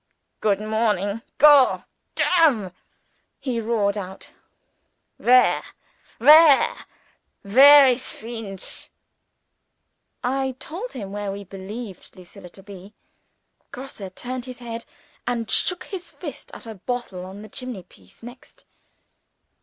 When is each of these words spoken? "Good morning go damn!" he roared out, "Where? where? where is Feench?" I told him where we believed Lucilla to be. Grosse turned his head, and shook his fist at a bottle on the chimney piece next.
"Good 0.39 0.59
morning 0.59 1.21
go 1.37 1.83
damn!" 2.15 2.71
he 3.39 3.59
roared 3.59 3.95
out, 3.95 4.31
"Where? 5.17 5.61
where? 6.17 6.73
where 7.43 7.87
is 7.87 8.11
Feench?" 8.11 8.89
I 10.23 10.55
told 10.57 10.93
him 10.93 11.11
where 11.11 11.31
we 11.31 11.43
believed 11.43 12.15
Lucilla 12.15 12.49
to 12.49 12.63
be. 12.63 12.95
Grosse 13.71 14.01
turned 14.15 14.45
his 14.45 14.57
head, 14.57 14.85
and 15.27 15.51
shook 15.51 15.83
his 15.83 16.09
fist 16.09 16.49
at 16.51 16.65
a 16.65 16.73
bottle 16.73 17.23
on 17.23 17.43
the 17.43 17.47
chimney 17.49 17.83
piece 17.83 18.23
next. 18.23 18.65